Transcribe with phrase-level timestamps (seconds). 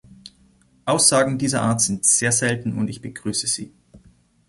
[0.87, 3.71] Aussagen dieser Art sind sehr selten, und ich begrüße sie.